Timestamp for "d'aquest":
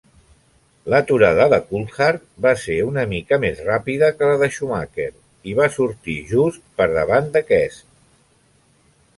7.37-7.87